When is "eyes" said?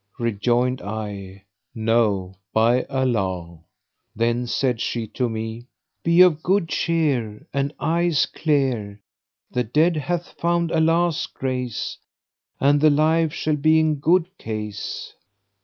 7.79-8.25